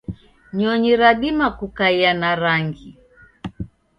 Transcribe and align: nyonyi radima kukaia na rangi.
nyonyi 0.57 0.91
radima 1.01 1.47
kukaia 1.57 2.11
na 2.21 2.31
rangi. 2.41 2.89